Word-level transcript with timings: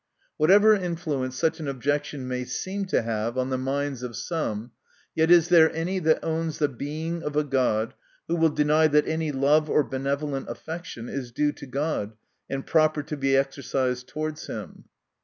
]Whatever 0.37 0.73
influence 0.73 1.35
such 1.35 1.59
an 1.59 1.67
objection 1.67 2.27
may 2.27 2.43
seem 2.43 2.85
to 2.85 3.03
have 3.03 3.37
on 3.37 3.51
the 3.51 3.57
minds 3.59 4.01
of 4.01 4.15
some, 4.15 4.71
yet 5.13 5.29
is 5.29 5.49
there 5.49 5.71
any 5.75 5.99
that 5.99 6.23
owns 6.25 6.57
the 6.57 6.67
Being 6.67 7.21
of 7.21 7.35
a 7.35 7.43
God, 7.43 7.93
who 8.27 8.35
will 8.35 8.49
deny 8.49 8.87
that 8.87 9.07
any 9.07 9.31
love 9.31 9.69
or 9.69 9.83
benevolent 9.83 10.49
affection, 10.49 11.07
is 11.07 11.31
due 11.31 11.51
to 11.51 11.67
God, 11.67 12.13
and 12.49 12.65
proper 12.65 13.03
to 13.03 13.15
be 13.15 13.37
exercised 13.37 14.07
towards 14.07 14.47
him 14.47 14.85